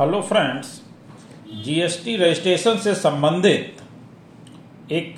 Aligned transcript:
Hello 0.00 0.20
friends 0.22 0.68
GST 1.64 2.14
registration 2.16 2.76
से 2.78 2.94
संबंधित 2.94 3.80
एक 4.92 5.16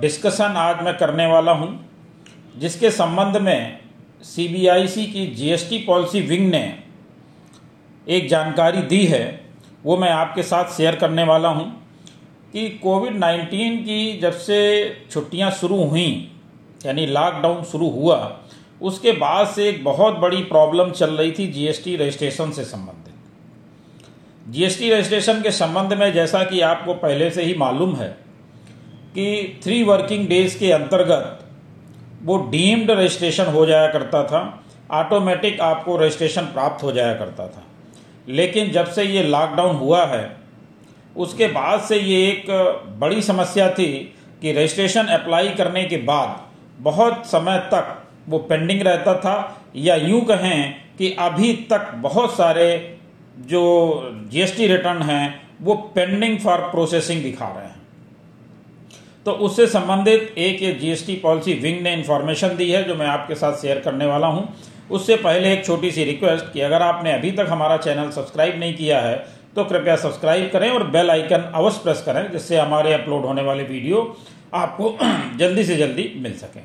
डिस्कशन 0.00 0.54
आज 0.56 0.82
मैं 0.84 0.96
करने 0.98 1.26
वाला 1.26 1.52
हूँ, 1.52 1.68
जिसके 2.56 2.90
संबंध 2.90 3.36
में 3.36 3.80
सीबीआईसी 4.24 5.06
की 5.06 5.26
जीएसटी 5.26 5.78
पॉलिसी 5.78 6.20
विंग 6.20 6.48
ने 6.50 6.62
एक 8.06 8.28
जानकारी 8.28 8.82
दी 8.82 9.04
है, 9.06 9.24
वो 9.84 9.96
मैं 9.96 10.10
आपके 10.10 10.42
साथ 10.42 10.72
शेयर 10.76 10.96
करने 10.96 11.24
वाला 11.24 11.48
हूँ 11.48 11.68
कि 12.52 12.68
कोविड 12.82 13.18
19 13.18 13.82
की 13.84 14.18
जब 14.20 14.38
से 14.38 14.60
छुट्टियाँ 15.10 15.50
शुरू 15.50 15.82
हुई, 15.84 16.30
यानी 16.86 17.06
लॉकडाउन 17.08 17.62
शुरू 17.64 17.90
हुआ, 17.90 18.40
उसके 18.82 19.12
बाद 19.12 19.46
से 19.46 19.68
एक 19.68 19.84
बहुत 19.84 20.18
बड़ी 20.18 20.42
प्रॉब्लम 20.46 20.90
चल 20.92 21.16
रही 21.16 21.32
थी 21.32 21.52
जीएसटी 21.52 21.96
रजिस्ट्रेशन 21.96 22.50
से 22.50 22.64
संबंधित। 22.64 23.09
जीएसटी 24.48 24.90
रजिस्ट्रेशन 24.90 25.42
के 25.42 25.50
संबंध 25.50 25.92
में 25.92 26.12
जैसा 26.12 26.42
कि 26.44 26.60
आपको 26.60 26.94
पहले 26.94 27.30
से 27.30 27.42
ही 27.42 27.54
मालूम 27.54 27.94
है 27.96 28.08
कि 29.14 29.60
थ्री 29.64 29.82
वर्किंग 29.82 30.26
डेज़ 30.28 30.58
के 30.58 30.72
अंतर्गत 30.72 31.38
वो 32.22 32.36
डीम्ड 32.50 32.90
रजिस्ट्रेशन 32.90 33.44
हो 33.44 33.66
जाया 33.66 33.86
करता 33.92 34.22
था 34.24 34.64
ऑटोमेटिक 34.90 35.60
आपको 35.60 35.96
रजिस्ट्रेशन 35.96 36.42
प्राप्त 36.42 36.82
हो 36.82 36.92
जाया 36.92 37.14
करता 37.14 37.46
था। 37.48 37.62
लेकिन 38.28 38.70
जब 38.70 38.90
से 38.90 39.04
ये 39.04 39.22
लॉकडाउन 39.22 39.76
हुआ 39.76 40.04
है, 40.06 40.36
उसके 41.16 41.46
बाद 41.46 41.80
से 41.80 41.96
ये 41.96 42.28
एक 42.28 42.46
बड़ी 43.00 43.22
समस्या 43.22 43.70
थी 43.70 44.14
कि 44.42 44.52
रजिस्ट्रेशन 44.52 45.06
अप्लाई 45.06 45.48
करने 45.48 45.84
के 45.84 45.96
बाद 45.96 46.40
बहुत 46.82 47.26
समय 47.26 47.58
तक 47.58 47.96
वो 48.28 48.38
पेंडिंग 48.38 48.82
रहता 48.82 49.14
था, 49.14 49.62
या 49.76 49.96
यूँ 49.96 50.20
कहें 50.20 50.74
कि 50.98 51.16
अभी 51.18 51.52
तक 51.70 51.92
बहुत 51.94 52.36
सारे 52.36 52.98
जो 53.38 54.10
जीएसटी 54.28 54.66
रिटर्न 54.66 55.02
हैं, 55.02 55.42
वो 55.62 55.74
पेंडिंग 55.74 56.38
फॉर 56.38 56.58
प्रोसेसिंग 56.58 57.22
दिखा 57.22 57.48
रहे 57.48 57.66
हैं। 57.66 57.78
तो 59.26 59.32
उससे 59.32 59.66
संबंधित 59.66 60.34
एक 60.38 60.62
ये 60.62 60.72
जीएसटी 60.72 61.14
पॉलिसी 61.16 61.54
विंग 61.54 61.80
ने 61.82 61.92
इंफॉर्मेशन 61.94 62.56
दी 62.56 62.70
है, 62.70 62.84
जो 62.84 62.94
मैं 62.94 63.06
आपके 63.06 63.34
साथ 63.34 63.52
शेयर 63.52 63.80
करने 63.80 64.06
वाला 64.06 64.26
हूँ। 64.26 64.48
उससे 64.90 65.16
पहले 65.16 65.52
एक 65.52 65.64
छोटी 65.66 65.90
सी 65.90 66.04
रिक्वेस्ट 66.04 66.52
कि 66.52 66.60
अगर 66.60 66.82
आपने 66.82 67.12
अभी 67.12 67.30
तक 67.32 67.46
हमारा 67.50 67.76
चैनल 67.76 68.10
सब्सक्राइब 68.10 68.58
नहीं 68.60 68.74
किया 68.74 69.00
है 69.00 69.40
तो 69.56 69.64
कृपया 69.64 69.96
सब्सक्राइब 69.96 70.50
करें 70.52 70.70
और 70.70 70.86
बेल 70.86 71.10
आइकन 71.10 71.50
अवश्य 71.54 71.80
प्रेस 71.82 72.02
करें, 72.06 72.30
जिससे 72.32 72.58
हमारे 72.58 72.92
अपलोड 72.92 73.24
होने 73.24 73.42
वाले 73.42 73.62
वीडियो 73.62 74.16
आपको 74.54 74.96
जल्दी 75.38 75.64
से 75.64 75.76
जल्दी 75.76 76.12
मिल 76.16 76.34
सकें। 76.34 76.62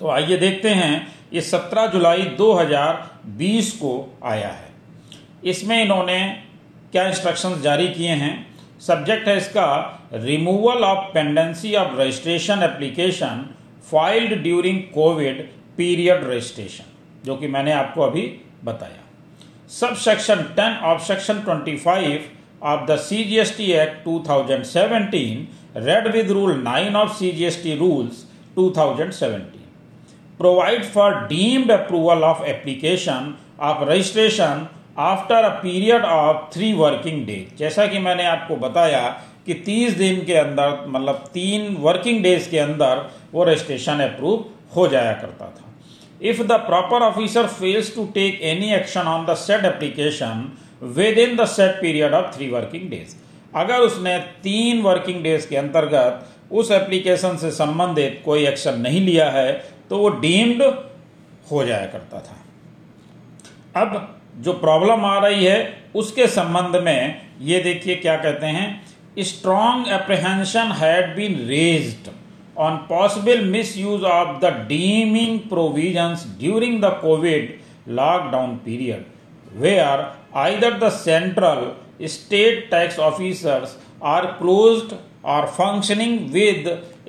तो 0.00 0.08
आइए 0.08 0.36
देखते 0.36 0.68
हैं, 0.68 1.14
ये 1.32 1.40
17 1.40 1.86
जुलाई 1.86 2.22
2020 2.38 3.70
को 3.72 4.18
आया 4.24 4.48
है। 4.48 4.71
इसमें 5.44 5.82
इन्होंने 5.82 6.18
क्या 6.92 7.06
इंस्ट्रक्शंस 7.08 7.60
जारी 7.62 7.88
किए 7.88 8.14
हैं? 8.22 8.34
सब्जेक्ट 8.80 9.28
है 9.28 9.36
इसका 9.36 9.66
removal 10.14 10.84
of 10.84 11.12
pendency 11.14 11.74
of 11.74 11.96
registration 12.00 12.62
application 12.62 13.44
filed 13.90 14.34
during 14.42 14.80
Covid 14.94 15.42
period 15.76 16.24
registration 16.24 16.84
जो 17.24 17.36
कि 17.36 17.48
मैंने 17.48 17.72
आपको 17.72 18.02
अभी 18.02 18.22
बताया। 18.64 19.02
Sub 19.70 19.94
section 19.96 20.44
10 20.58 20.82
of 20.84 21.02
section 21.02 21.42
25 21.48 22.30
of 22.62 22.86
the 22.86 22.96
CGST 22.96 23.64
Act 23.74 24.04
2017 24.04 25.48
read 25.76 26.04
with 26.14 26.28
Rule 26.30 26.54
9 26.58 26.96
of 26.96 27.16
two 28.56 28.70
thousand 28.76 29.12
2017 29.12 29.62
provide 30.38 30.84
for 30.84 31.14
deemed 31.28 31.70
approval 31.70 32.22
of 32.24 32.44
application 32.44 33.34
of 33.60 33.84
registration 33.90 34.64
after 34.98 35.44
a 35.44 35.48
period 35.48 36.04
of 36.04 36.52
three 36.54 36.72
working 36.72 37.24
day 37.26 37.46
जैसा 37.58 37.86
कि 37.86 37.98
मैंने 37.98 38.24
आपको 38.26 38.56
बताया 38.56 39.00
कि 39.46 39.54
30 39.68 39.96
दिन 39.98 40.24
के 40.24 40.34
अंदर 40.34 40.84
मतलब 40.88 41.24
तीन 41.34 41.76
वर्किंग 41.76 42.22
डेज़ 42.22 42.50
के 42.50 42.58
अंदर 42.58 43.10
वो 43.32 43.44
रजिस्ट्रेशन 43.44 44.00
अप्रूव 44.00 44.44
हो 44.76 44.86
जाया 44.88 45.12
करता 45.12 45.46
था। 45.46 45.72
If 46.22 46.42
the 46.42 46.52
proper 46.66 47.02
officer 47.02 47.46
fails 47.46 47.94
to 47.96 48.04
take 48.04 48.40
any 48.42 48.72
action 48.74 49.00
on 49.00 49.26
the 49.26 49.34
set 49.36 49.64
application 49.64 50.48
within 51.18 51.36
the 51.36 51.44
set 51.46 51.80
period 51.80 52.14
of 52.14 52.36
three 52.36 52.48
working 52.50 52.88
days 52.90 53.16
अगर 53.56 53.80
उसने 53.80 54.18
तीन 54.42 54.82
वर्किंग 54.82 55.22
डेज़ 55.22 55.48
के 55.48 55.56
अंतर्गत 55.56 56.28
उस 56.52 56.70
एप्लीकेशन 56.70 57.36
से 57.36 57.50
संबंधित 57.50 58.22
कोई 58.24 58.46
एक्शन 58.46 58.80
नहीं 58.80 59.00
लिया 59.00 59.30
है 59.30 59.52
तो 59.90 59.98
वो 59.98 60.08
डीम्ड 60.20 60.62
हो 61.50 61.64
जाया 61.64 61.86
करता 61.86 62.20
था। 62.20 63.82
अब 63.82 64.18
जो 64.40 64.52
प्रॉब्लम 64.52 65.04
आ 65.06 65.18
रही 65.18 65.44
है, 65.44 65.58
उसके 65.96 66.26
संबंध 66.26 66.76
में 66.84 67.20
ये 67.40 67.58
देखिए 67.62 67.94
क्या 67.96 68.16
कहते 68.16 68.46
हैं 68.46 69.22
strong 69.24 69.88
apprehension 69.92 70.72
had 70.80 71.14
been 71.16 71.34
raised 71.48 72.10
on 72.58 72.76
possible 72.88 73.44
misuse 73.78 74.04
of 74.04 74.38
the 74.40 74.52
deeming 74.68 75.38
provisions 75.48 76.26
during 76.40 76.80
the 76.82 76.98
Covid 77.02 77.54
lockdown 78.00 78.56
period 78.64 79.04
where 79.62 80.10
either 80.40 80.78
the 80.78 80.88
central 80.98 81.70
state 82.08 82.68
tax 82.70 82.98
officers 82.98 83.78
are 84.14 84.26
closed 84.38 84.94
or 85.24 85.46
functioning 85.46 86.32
with 86.32 86.64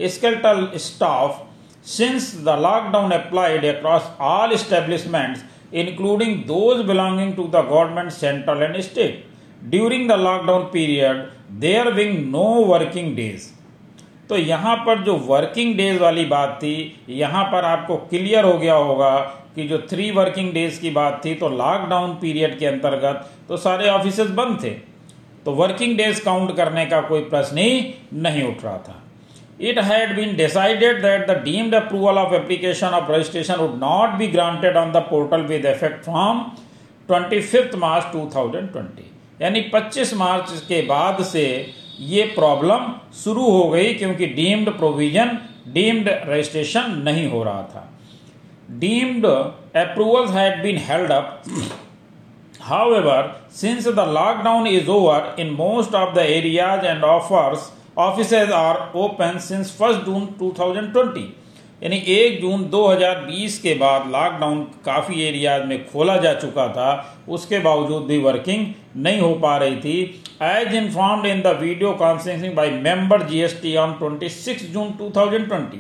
skeletal 0.10 0.78
staff. 0.80 1.42
Since 1.82 2.34
the 2.34 2.56
lockdown 2.56 3.14
applied 3.14 3.66
across 3.66 4.04
all 4.20 4.52
establishments 4.52 5.42
including 5.74 6.46
those 6.46 6.86
belonging 6.86 7.36
to 7.36 7.48
the 7.48 7.62
government 7.64 8.14
central 8.14 8.62
and 8.62 8.84
state. 8.84 9.26
During 9.70 10.08
the 10.08 10.18
lockdown 10.18 10.72
period, 10.72 11.32
there 11.50 11.92
being 11.92 12.32
no 12.32 12.48
working 12.64 13.16
days. 13.16 13.52
तो 14.30 14.38
यहाँ 14.38 14.76
पर 14.86 15.04
जो 15.04 15.16
working 15.28 15.76
days 15.78 16.00
वाली 16.00 16.26
बात 16.26 16.58
थी 16.62 16.76
यहाँ 17.10 17.44
पर 17.46 17.66
आपको 17.66 17.96
क्लियर 18.10 18.46
हो 18.46 18.58
गया 18.58 18.76
होगा 18.76 19.18
कि 19.56 19.68
जो 19.68 19.78
थ्री 19.90 20.10
वर्किंग 20.12 20.52
डेज़ 20.54 20.80
की 20.82 20.90
बात 20.92 21.22
थी 21.26 21.34
तो 21.36 21.50
लॉकडाउन 21.50 22.14
पीरियड 22.22 22.58
के 22.60 22.66
अंतर्गत 22.66 23.30
तो 23.48 23.58
सारे 23.58 23.90
ऑफ़िस 23.90 24.20
बंद 24.40 24.58
थे 24.64 24.70
तो 25.46 25.52
वर्किंग 25.54 25.98
डेज़ 25.98 26.24
काउंट 26.26 26.56
करने 26.58 26.86
का 26.86 27.02
कोई 27.10 27.22
प्रश्न 27.30 27.58
ही 27.58 27.94
नहीं 28.14 28.44
उठ 28.44 28.64
रहा 28.64 28.78
था 28.78 29.02
it 29.70 29.80
had 29.84 30.16
been 30.16 30.36
decided 30.36 31.02
that 31.02 31.28
the 31.28 31.38
deemed 31.44 31.76
approval 31.76 32.18
of 32.18 32.34
application 32.36 32.98
of 33.00 33.12
registration 33.12 33.56
would 33.56 33.76
not 33.80 34.18
be 34.18 34.28
granted 34.28 34.78
on 34.78 34.92
the 34.92 35.06
portal 35.10 35.42
with 35.48 35.66
effect 35.66 36.04
from 36.04 36.44
twenty 37.10 37.40
fifth 37.42 37.76
March 37.78 38.12
two 38.14 38.30
thousand 38.36 38.72
twenty 38.72 39.10
यानी 39.42 39.62
पच्चीस 39.74 40.14
मार्च 40.14 40.52
के 40.68 40.82
बाद 40.88 41.24
से 41.26 41.46
ये 42.00 42.24
प्रॉब्लम 42.36 42.94
शुरू 43.24 43.50
हो 43.50 43.64
गई 43.70 43.94
क्योंकि 43.94 44.26
डीम्ड 44.36 44.70
प्रोविज़न 44.78 45.38
डीम्ड 45.74 46.10
रजिस्ट्रेशन 46.28 46.92
नहीं 47.06 47.28
हो 47.32 47.44
रहा 47.44 47.62
था। 47.74 47.90
Deemed 48.80 49.26
approval 49.26 50.28
had 50.28 50.62
been 50.64 50.78
held 50.88 51.12
up 51.12 51.44
however 52.96 53.32
since 53.52 53.88
the 53.88 54.06
lockdown 54.14 54.68
is 54.68 54.90
over 54.90 55.36
in 55.40 55.50
most 55.54 55.96
of 55.96 56.14
the 56.16 56.26
areas 56.36 56.86
and 56.86 57.04
offers 57.04 57.72
offices 57.98 58.52
are 58.52 58.78
open 58.96 59.38
since 59.40 59.76
first 59.80 60.06
June 60.06 60.28
2020 60.40 61.26
यानी 61.84 61.98
एक 62.08 62.40
जून 62.42 62.64
2020 62.70 63.58
के 63.58 63.74
बाद 63.74 64.08
लॉकडाउन 64.12 64.64
काफ़ी 64.86 65.22
एरियाज़ 65.24 65.64
में 65.64 65.86
खोला 65.88 66.16
जा 66.18 66.34
चुका 66.34 66.68
था। 66.68 66.90
उसके 67.30 67.60
बावजूद 67.60 68.04
भी 68.04 68.18
वर्किंग 68.18 68.66
नहीं 68.96 69.20
हो 69.20 69.34
पा 69.36 69.56
रही 69.58 69.76
थी। 69.76 70.00
As 70.42 70.76
informed 70.76 71.26
in 71.26 71.42
the 71.42 71.58
video 71.62 71.92
conferencing 71.94 72.56
by 72.56 72.70
member 72.84 73.28
GST 73.28 73.76
on 73.76 73.98
26 74.02 74.64
June 74.74 74.94
2020 74.98 75.80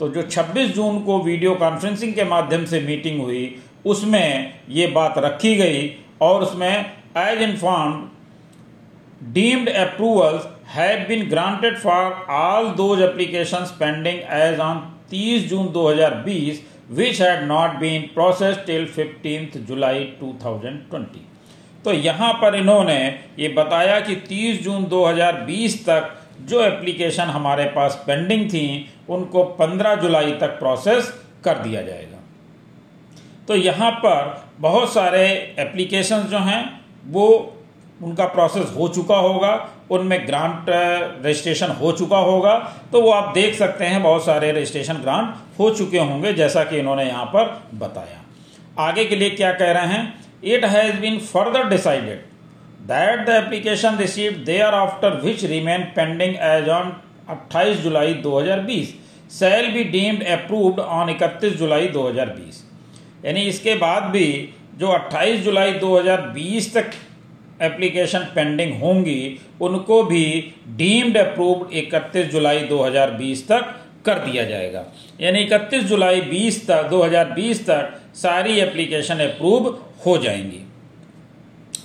तो 0.00 0.08
जो 0.08 0.22
26 0.30 0.74
जून 0.74 1.00
को 1.04 1.18
वीडियो 1.22 1.54
कॉन्फ्रेंसिंग 1.54 2.14
के 2.14 2.24
माध्यम 2.24 2.64
से 2.64 2.80
मीटिंग 2.80 3.20
हुई, 3.20 3.56
उसमें 3.86 4.54
ये 4.68 4.86
बात 4.86 5.18
रखी 5.18 5.54
गई 5.56 5.90
और 6.20 6.42
उसमें 6.42 6.92
as 7.16 7.42
informed 7.42 9.34
deemed 9.34 9.68
approvals 9.68 10.44
have 10.74 11.08
been 11.08 11.28
granted 11.28 11.78
for 11.78 12.26
all 12.30 12.68
those 12.68 13.00
application 13.02 13.64
pending 13.78 14.18
as 14.30 14.60
on 14.60 14.82
30 15.12 15.48
June 15.48 15.66
2020 15.68 16.58
which 16.90 17.20
had 17.22 17.42
not 17.48 17.70
been 17.70 18.02
process 18.14 18.56
till 18.66 18.86
15 18.98 19.56
July 19.58 20.04
2020 20.22 21.18
तो 21.84 21.92
यहाँ 21.92 22.32
पर 22.32 22.54
इन्होंने 22.54 23.18
ये 23.38 23.48
बताया 23.48 24.00
कि 24.00 24.14
30 24.30 24.62
जून 24.62 24.84
2020 24.84 25.76
तक 25.86 26.14
जो 26.40 26.62
एप्लीकेशन 26.62 27.22
हमारे 27.22 27.64
पास 27.64 28.02
पेंडिंग 28.06 28.48
थी, 28.50 28.88
उनको 29.08 29.56
15 29.60 29.94
जुलाई 29.94 30.32
तक 30.32 30.58
प्रोसेस 30.58 31.08
कर 31.44 31.58
दिया 31.58 31.82
जाएगा। 31.82 32.18
तो 33.48 33.56
यहाँ 33.56 33.90
पर 33.90 34.44
बहुत 34.60 34.92
सारे 34.92 35.54
एप्लीकेशन 35.58 36.20
जो 36.20 36.38
हैं, 36.38 36.80
वो 37.06 37.54
उनका 38.02 38.24
प्रोसेस 38.24 38.74
हो 38.76 38.88
चुका 38.88 39.16
होगा। 39.16 39.54
उनमें 39.90 40.26
ग्रांट 40.26 40.66
रजिस्ट्रेशन 40.68 41.70
हो 41.72 41.92
चुका 41.92 42.18
होगा। 42.18 42.54
तो 42.92 43.00
वो 43.00 43.10
आप 43.12 43.32
देख 43.34 43.54
सकते 43.54 43.84
हैं, 43.84 44.02
बहुत 44.02 44.24
सारे 44.24 44.50
रजिस्ट्रेशन 44.52 44.94
ग्रांट 44.94 45.34
हो 45.58 45.70
चुके 45.70 45.98
होंगे, 45.98 46.32
जैसा 46.32 46.64
कि 46.64 46.78
इन्होंने 46.78 47.04
यहाँ 47.04 47.24
पर 47.26 47.60
बताया। 47.74 48.24
आगे 48.78 49.04
के 49.04 49.16
लिए 49.16 49.30
क्या 49.30 49.52
कह 49.52 49.72
रहे 49.72 49.86
हैं? 49.86 50.14
It 50.44 50.64
has 50.64 51.00
been 51.00 51.18
further 51.18 51.68
decided 51.68 52.18
that 52.88 53.26
the 53.26 53.30
application 53.36 53.96
receive 53.98 54.32
thereafter 54.74 55.20
which 55.20 55.44
remain 55.44 55.82
pending 55.96 56.34
as 56.42 56.68
on 56.68 56.92
28 57.30 57.80
July 57.82 58.14
2020 58.24 58.92
shall 59.30 59.70
be 59.72 59.82
deemed 59.90 60.22
approved 60.28 60.78
on 60.80 61.08
31 61.12 61.56
July 61.58 61.88
2020 61.88 62.62
यानी 63.24 63.42
इसके 63.48 63.74
बाद 63.76 64.02
भी 64.12 64.28
जो 64.78 64.92
28 64.92 65.42
जुलाई 65.44 65.72
2020 65.80 66.72
तक 66.74 66.90
एप्लीकेशन 67.62 68.18
पेंडिंग 68.18 68.80
होंगी, 68.80 69.40
उनको 69.60 70.02
भी 70.02 70.54
डीम्ड 70.68 71.16
अप्रूव्ड 71.16 71.72
31 71.72 72.30
जुलाई 72.30 72.60
2020 72.60 73.46
तक 73.48 73.74
कर 74.06 74.18
दिया 74.18 74.44
जाएगा। 74.44 74.84
यानी 75.20 75.44
31 75.44 75.84
जुलाई 75.84 76.20
20 76.20 76.66
तक 76.66 76.88
2020 76.90 77.64
तक 77.66 78.00
सारी 78.14 78.58
एप्लीकेशन 78.58 79.18
अप्रूव 79.18 79.68
हो 80.06 80.18
जाएँगी। 80.18 80.62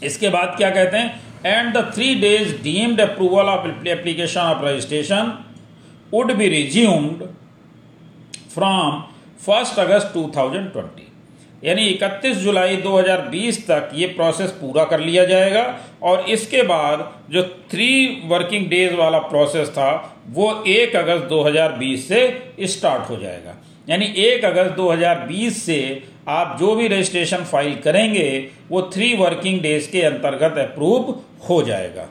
इसके 0.06 0.30
बाद 0.30 0.54
क्या 0.58 0.70
कहते 0.70 0.98
हैं? 0.98 1.22
And 1.46 1.74
the 1.78 1.92
three 1.96 2.16
days 2.16 2.54
deemed 2.64 3.02
approval 3.02 3.46
of 3.46 3.88
application 3.88 4.42
of 4.42 4.66
registration 4.66 5.34
would 6.14 6.34
be 6.34 6.48
resumed 6.50 7.24
from 8.54 9.02
first 9.46 9.80
August 9.80 10.14
2020 10.14 11.13
यानी 11.66 11.86
31 11.88 12.38
जुलाई 12.38 12.76
2020 12.76 13.58
तक 13.68 13.92
ये 13.96 14.08
प्रोसेस 14.08 14.52
पूरा 14.52 14.84
कर 14.84 15.00
लिया 15.00 15.26
जाएगा 15.26 15.80
और 16.04 16.26
इसके 16.30 16.62
बाद 16.62 17.14
जो 17.32 17.44
थ्री 17.44 18.22
वर्किंग 18.26 18.68
डेज़ 18.70 18.94
वाला 18.94 19.20
प्रोसेस 19.20 19.70
था, 19.70 20.18
वो 20.30 20.64
1 20.68 20.96
अगस्त 20.96 21.24
2020 21.24 22.08
से 22.08 22.52
स्टार्ट 22.62 23.10
हो 23.10 23.18
जाएगा। 23.18 23.56
यानी 23.90 24.06
1 24.06 24.46
अगस्त 24.46 24.76
2020 24.76 25.64
से 25.66 26.04
आप 26.28 26.58
जो 26.60 26.76
भी 26.76 26.88
रजिस्ट्रेशन 26.88 27.38
फ़ाइल 27.38 27.76
करेंगे, 27.76 28.50
वो 28.70 28.82
थ्री 28.94 29.16
वर्किंग 29.16 29.62
डेज़ 29.62 29.92
के 29.92 30.02
अंतर्गत 30.02 30.58
अप्रूव 30.58 31.16
हो 31.50 31.62
जाएगा। 31.64 32.08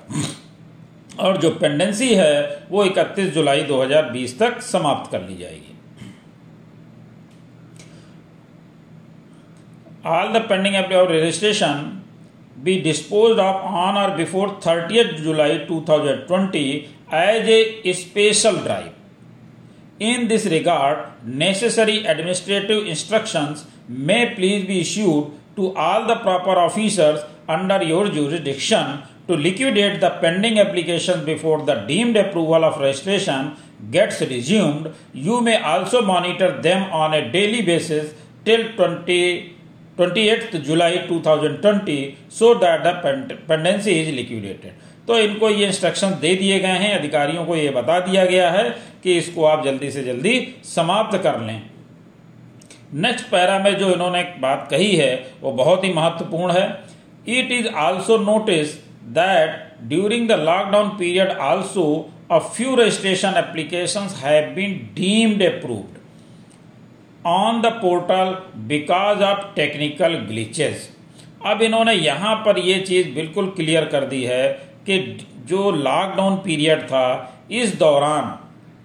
और 1.20 1.36
जो 1.36 1.50
पेंडेंसी 1.50 2.14
है, 2.14 2.58
वो 2.70 2.84
31 2.84 3.30
जुलाई 3.30 3.62
2020 3.62 4.38
तक 4.38 4.60
समाप्त 4.62 5.12
कर 5.12 5.20
ली 5.20 5.36
जाएगी। 5.36 5.68
All 10.04 10.32
the 10.32 10.40
pending 10.40 10.76
application 10.76 11.04
of 11.04 11.10
registration 11.10 12.04
be 12.62 12.80
disposed 12.82 13.38
of 13.38 13.56
on 13.56 13.96
or 13.96 14.16
before 14.16 14.48
30th 14.60 15.16
July 15.16 15.64
2020 15.66 16.88
as 17.10 17.48
a 17.48 17.92
special 17.92 18.56
drive. 18.62 18.92
In 19.98 20.28
this 20.28 20.46
regard, 20.46 21.24
necessary 21.24 22.04
administrative 22.04 22.86
instructions 22.86 23.66
may 23.88 24.34
please 24.34 24.66
be 24.66 24.80
issued 24.80 25.30
to 25.56 25.74
all 25.76 26.06
the 26.06 26.16
proper 26.16 26.50
officers 26.50 27.20
under 27.48 27.82
your 27.82 28.08
jurisdiction 28.08 29.02
to 29.28 29.36
liquidate 29.36 30.00
the 30.00 30.10
pending 30.20 30.58
applications 30.58 31.24
before 31.24 31.62
the 31.62 31.74
deemed 31.86 32.16
approval 32.16 32.64
of 32.64 32.80
registration 32.80 33.54
gets 33.90 34.20
resumed. 34.22 34.92
You 35.12 35.40
may 35.40 35.62
also 35.62 36.02
monitor 36.02 36.60
them 36.60 36.90
on 36.92 37.14
a 37.14 37.30
daily 37.30 37.62
basis 37.62 38.14
till 38.44 38.72
20 38.74 39.56
twenty 40.04 40.58
July 40.60 40.98
2020 41.08 42.32
so 42.38 42.54
that 42.54 42.80
the 42.80 43.38
pendency 43.48 43.90
is 43.92 44.10
liquidated 44.10 44.90
तो 45.08 45.18
इनको 45.18 45.48
ये 45.50 45.66
instruction 45.66 46.10
दे 46.20 46.34
दिए 46.34 46.58
गए 46.58 46.78
हैं, 46.78 46.98
अधिकारियों 46.98 47.44
को 47.44 47.56
ये 47.56 47.70
बता 47.70 47.98
दिया 48.00 48.24
गया 48.24 48.50
है 48.50 48.64
कि 49.02 49.16
इसको 49.18 49.44
आप 49.44 49.64
जल्दी 49.64 49.90
से 49.90 50.02
जल्दी 50.02 50.34
समाप्त 50.64 51.16
कर 51.22 51.40
लें। 51.40 51.62
नेक्स्ट 52.94 53.26
पैरा 53.26 53.58
में 53.58 53.74
जो 53.78 53.90
इन्होंने 53.92 54.22
बात 54.40 54.66
कही 54.70 54.94
है, 54.96 55.14
वो 55.42 55.52
बहुत 55.52 55.84
ही 55.84 55.92
महत्वपूर्ण 55.92 56.52
है। 56.52 56.66
It 57.28 57.52
is 57.52 57.68
also 57.68 58.18
notice 58.18 58.74
that 59.18 59.88
during 59.88 60.28
the 60.28 60.38
lockdown 60.40 60.88
period 60.98 61.36
also 61.40 61.86
a 62.30 62.38
few 62.38 62.74
registration 62.74 63.34
application 63.38 64.08
have 64.16 64.54
been 64.54 64.78
deemed 64.94 65.42
approved 65.44 65.98
on 67.26 67.60
the 67.62 67.66
portal 67.82 68.36
because 68.68 69.22
of 69.22 69.44
technical 69.56 70.14
glitches 70.28 70.88
अब 71.46 71.62
इन्होंने 71.62 71.92
यहाँ 71.92 72.34
पर 72.36 72.58
यह 72.58 72.80
चीज़ 72.84 73.08
बिल्कुल 73.14 73.46
क्लियर 73.56 73.84
कर 73.84 74.04
दी 74.04 74.22
है 74.24 74.48
कि 74.86 74.98
जो 75.46 75.70
लॉकडाउन 75.70 76.36
पीरियड 76.36 76.82
था, 76.82 77.46
इस 77.50 77.74
दौरान 77.78 78.38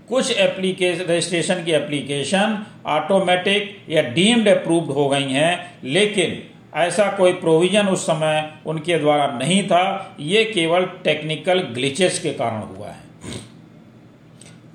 कुछ 0.10 0.32
एप्लीकेशन 0.32 1.04
रजिस्ट्रेशन 1.04 1.64
की 1.64 1.72
एप्लीकेशन 1.72 2.58
ऑटोमेटिक 2.88 3.78
या 3.90 4.02
डीम्ड 4.10 4.48
अप्रूव्ड 4.48 4.92
हो 4.92 5.08
गई 5.10 5.32
हैं, 5.32 5.80
लेकिन 5.84 6.42
ऐसा 6.80 7.12
कोई 7.12 7.34
प्रोविज़न 7.34 7.88
उस 7.88 8.06
समय 8.06 8.50
उनके 8.66 8.98
द्वारा 9.00 9.28
नहीं 9.38 9.62
था। 9.68 10.16
ये 10.20 10.44
केवल 10.46 10.86
टेक्निकल 11.04 11.60
ग्लिचेस 11.74 12.20
के 12.20 12.34
कारण 12.34 12.62
हुआ 12.68 12.88
है। 12.88 13.07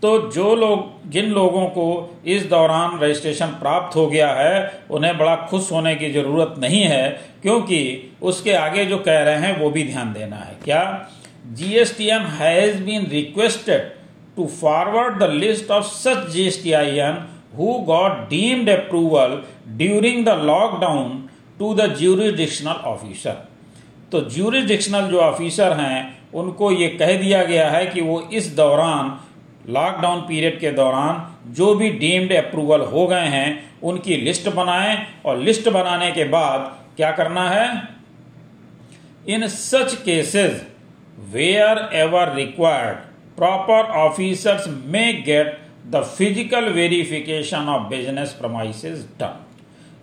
तो 0.03 0.31
जो 0.31 0.55
लोग, 0.55 1.11
जिन 1.11 1.31
लोगों 1.31 1.67
को 1.67 1.85
इस 2.27 2.47
दौरान 2.47 2.99
रजिस्ट्रेशन 2.99 3.47
प्राप्त 3.61 3.97
हो 3.97 4.07
गया 4.07 4.33
है, 4.33 4.85
उन्हें 4.91 5.19
बड़ा 5.19 5.35
खुश 5.51 5.71
होने 5.73 5.95
की 5.97 6.11
ज़रूरत 6.13 6.55
नहीं 6.59 6.83
है, 6.83 7.09
क्योंकि 7.43 7.81
उसके 8.23 8.53
आगे 8.53 8.85
जो 8.85 8.99
कह 8.99 9.19
रहे 9.19 9.37
हैं, 9.37 9.59
वो 9.61 9.71
भी 9.71 9.85
ध्यान 9.85 10.13
देना 10.13 10.37
है। 10.37 10.57
क्या? 10.65 10.83
GSTN 11.53 12.23
has 12.41 12.83
been 12.83 13.07
requested 13.07 13.93
to 14.37 14.47
forward 14.61 15.19
the 15.19 15.31
list 15.31 15.71
of 15.71 15.85
such 15.87 16.29
GSTIN 16.31 17.25
who 17.59 17.73
got 17.87 18.29
deemed 18.29 18.71
approval 18.71 19.43
during 19.77 20.25
the 20.27 20.39
lockdown 20.45 21.29
to 21.59 21.75
the 21.75 21.95
jurisdictional 21.99 22.85
officer 22.87 23.43
तो 24.13 24.21
ज्यूरिडिक्शनल 24.31 25.11
जो 25.11 25.19
ऑफिसर 25.21 25.73
हैं, 25.73 26.19
उनको 26.35 26.71
ये 26.73 26.89
कह 26.89 27.17
दिया 27.19 27.43
गया 27.45 27.71
है 27.71 27.87
कि 27.87 28.01
वो 28.01 28.21
इस 28.33 28.55
दौरान 28.57 29.19
लॉकडाउन 29.69 30.21
पीरियड 30.21 30.59
के 30.61 30.71
दौरान 30.73 31.53
जो 31.55 31.75
भी 31.75 31.91
डीम्ड 31.91 32.33
अप्रूवल 32.33 32.81
हो 32.81 33.07
गए 33.07 33.27
हैं, 33.27 33.65
उनकी 33.83 34.17
लिस्ट 34.17 34.49
बनाएँ 34.49 34.97
और 35.27 35.39
लिस्ट 35.39 35.69
बनाने 35.69 36.11
के 36.13 36.25
बाद 36.25 36.79
क्या 36.97 37.11
करना 37.11 37.49
है? 37.51 37.69
In 39.29 39.47
such 39.49 39.95
cases 39.95 40.67
wherever 41.95 42.35
required 42.35 42.97
proper 43.37 43.91
officers 43.99 44.67
may 44.87 45.13
get 45.13 45.59
the 45.91 46.03
physical 46.19 46.69
verification 46.73 47.69
of 47.69 47.89
business 47.89 48.33
premise 48.33 48.83
done 49.21 49.39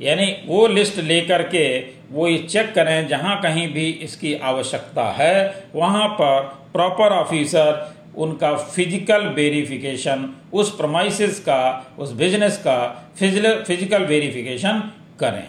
यानी 0.01 0.25
वो 0.45 0.65
लिस्ट 0.67 0.99
लेकर 0.99 1.41
के 1.43 1.65
वो 2.11 2.27
ये 2.27 2.37
चेक 2.37 2.73
करें 2.73 3.07
जहाँ 3.07 3.39
कहीं 3.41 3.67
भी 3.73 3.89
इसकी 4.03 4.33
आवश्यकता 4.35 5.03
है, 5.11 5.65
वहाँ 5.75 6.07
पर 6.09 6.41
प्रॉपर 6.73 7.13
ऑफिसर 7.13 7.98
उनका 8.19 8.55
फ़िज़िकल 8.55 9.25
वेरिफिकेशन 9.35 10.29
उस 10.53 10.75
प्रमाइसिस 10.77 11.39
का, 11.39 11.95
उस 11.99 12.11
बिज़नेस 12.13 12.57
का 12.57 12.77
फ़िज़िकल 13.19 14.05
वेरिफिकेशन 14.05 14.79
करें। 15.19 15.47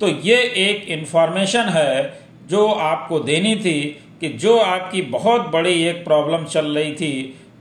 तो 0.00 0.08
ये 0.08 0.36
एक 0.60 0.88
इंफॉर्मेशन 0.90 1.68
है 1.70 2.22
जो 2.48 2.66
आपको 2.66 3.18
देनी 3.20 3.54
थी 3.56 3.80
कि 4.20 4.28
जो 4.38 4.56
आपकी 4.58 5.02
बहुत 5.10 5.48
बड़ी 5.50 5.82
एक 5.84 6.04
प्रॉब्लम 6.04 6.44
चल 6.46 6.66
रही 6.66 6.92
थी 6.94 7.12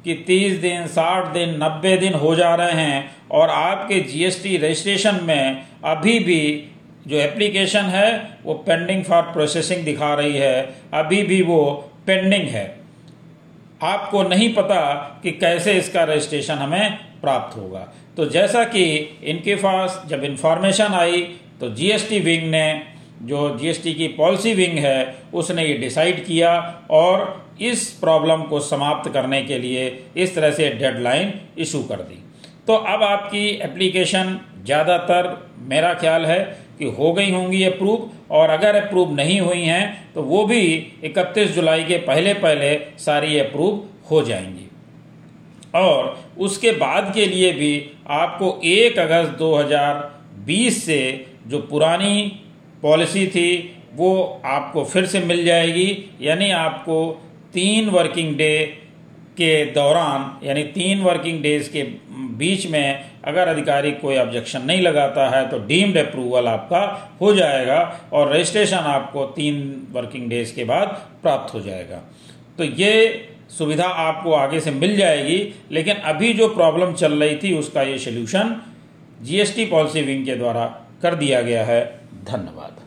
कि 0.06 0.14
30 0.30 0.60
दिन 0.62 0.88
60 0.88 1.32
दिन 1.34 1.58
90 1.60 1.98
दिन 2.00 2.14
हो 2.16 2.36
जा 2.36 2.54
रहे 2.56 2.82
हैं 2.82 3.10
और 3.32 3.50
आपके 3.50 4.00
जीएसटी 4.02 4.56
रजिस्ट्रेशन 4.58 5.20
में 5.24 5.64
अभी 5.86 6.20
भी 6.20 6.70
जो 7.08 7.18
एप्लीकेशन 7.18 7.86
है, 7.90 8.40
वो 8.44 8.54
पेंडिंग 8.68 9.04
फॉर 9.04 9.22
प्रोसेसिंग 9.24 9.84
दिखा 9.86 10.14
रही 10.14 10.38
है। 10.38 10.76
अभी 10.94 11.22
भी 11.24 11.42
वो 11.42 11.64
पेंडिंग 12.08 12.48
है। 12.50 12.66
आपको 13.84 14.24
नहीं 14.24 14.54
पता 14.54 14.82
कि 15.24 15.32
कैसे 15.34 15.74
इसका 15.74 16.04
रजिस्ट्रेशन 16.04 16.56
हमें 16.56 16.98
प्राप्त 17.22 17.58
होगा। 17.58 17.88
तो 18.18 18.26
जैसा 18.28 18.64
कि 18.66 18.84
इनके 19.24 19.56
पास 19.58 20.02
जब 20.08 20.24
इंफॉर्मेशन 20.24 20.94
आई 20.96 21.22
तो 21.62 21.70
जीएसटी 21.72 22.20
विंग 22.20 22.50
ने, 22.52 22.82
जो 23.22 23.58
जीएसटी 23.58 23.94
की 23.94 24.08
पॉलिसी 24.10 24.54
विंग 24.54 24.78
है, 24.78 25.16
उसने 25.34 25.66
ये 25.66 25.74
डिसाइड 25.78 26.26
किया 26.26 26.52
और 26.92 27.42
इस 27.62 27.90
प्रॉब्लम 28.00 28.42
को 28.44 28.60
समाप्त 28.62 29.12
करने 29.14 29.42
के 29.42 29.58
लिए 29.60 29.88
इस 30.18 30.36
तरह 30.36 30.52
से 30.52 30.70
डेडलाइन 30.72 31.34
इशू 31.58 31.82
कर 31.84 32.02
दी। 32.02 32.20
तो 32.68 32.74
अब 32.74 33.04
आपकी 33.04 33.48
एप्लीकेशन 33.64 34.40
ज़्यादातर 34.66 35.38
मेरा 35.70 35.94
ख्याल 35.94 36.26
है 36.26 36.40
कि 36.80 36.86
हो 36.92 37.12
गई 37.14 37.32
होंगी 37.32 37.64
अप्रूव 37.64 38.10
और 38.34 38.50
अगर 38.50 38.76
अप्रूव 38.76 39.14
नहीं 39.16 39.40
हुई 39.42 39.62
हैं 39.62 40.14
तो 40.14 40.22
वो 40.22 40.46
भी 40.46 40.62
31 41.04 41.52
जुलाई 41.52 41.84
के 41.84 41.98
पहले 41.98 42.34
पहले 42.34 42.76
सारी 42.98 43.40
अप्रूव 43.40 43.84
हो 44.12 44.22
जाएँगी। 44.22 44.70
और 45.76 46.20
उसके 46.38 46.72
बाद 46.72 47.12
के 47.16 47.26
लिए 47.26 47.52
भी 47.54 47.92
आपको 48.08 48.62
1 48.64 49.00
अगस्त 49.00 49.38
2020 49.38 50.84
से 50.86 51.26
जो 51.48 51.60
पुरानी 51.60 52.40
पॉलिसी 52.82 53.28
थी, 53.28 53.78
वो 53.94 54.42
आपको 54.46 54.84
फिर 54.84 55.06
से 55.06 55.20
मिल 55.20 55.46
जाएगी। 55.46 56.10
यानी 56.22 56.50
आपको 56.52 56.98
तीन 57.54 57.90
वर्किंग 57.90 58.36
डे 58.36 58.66
के 59.38 59.66
दौरान, 59.66 60.46
यानी 60.48 60.64
तीन 60.64 61.02
वर्किंग 61.02 61.42
डेज़ 61.42 61.72
के 61.72 61.84
बीच 62.38 62.68
में 62.68 63.13
अगर 63.24 63.48
अधिकारी 63.48 63.92
कोई 63.92 64.18
ऑब्जेक्शन 64.18 64.62
नहीं 64.62 64.82
लगाता 64.82 65.28
है 65.30 65.48
तो 65.50 65.60
डीम्ड 65.60 65.98
अप्रूवल 65.98 66.48
आपका 66.48 66.82
हो 67.22 67.34
जाएगा 67.34 67.80
और 68.14 68.32
रजिस्ट्रेशन 68.34 68.78
आपको 68.78 69.26
तीन 69.26 69.88
वर्किंग 69.92 70.30
डेज़ 70.30 70.56
के 70.56 70.64
बाद 70.64 70.88
प्राप्त 71.22 71.54
हो 71.54 71.60
जाएगा। 71.60 72.02
तो 72.58 72.64
ये 72.64 73.30
सुविधा 73.50 73.88
आपको 73.88 74.34
आगे 74.34 74.60
से 74.60 74.72
मिल 74.72 74.96
जाएगी, 74.96 75.54
लेकिन 75.72 75.96
अभी 75.96 76.34
जो 76.34 76.48
प्रॉब्लम 76.48 76.94
चल 76.94 77.24
रही 77.24 77.36
थी, 77.36 77.58
उसका 77.58 77.82
ये 77.82 77.98
सोल्यूशन 78.00 78.56
जीएसटी 79.22 79.66
पॉलिसी 79.66 80.02
विंग 80.02 80.26
के 80.26 80.36
द्वारा 80.36 80.66
कर 81.02 81.16
दिया 81.16 81.42
गया 81.42 81.66
है। 81.66 81.82
धन्यवाद। 82.24 82.83